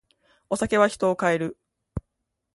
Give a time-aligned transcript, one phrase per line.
[0.49, 1.59] お酒は人を変える。